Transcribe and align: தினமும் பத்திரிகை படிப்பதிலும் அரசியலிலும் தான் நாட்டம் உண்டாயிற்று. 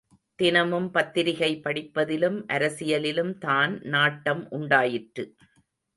தினமும் 0.39 0.87
பத்திரிகை 0.91 1.49
படிப்பதிலும் 1.63 2.39
அரசியலிலும் 2.47 3.37
தான் 3.37 3.79
நாட்டம் 3.87 4.43
உண்டாயிற்று. 4.49 5.25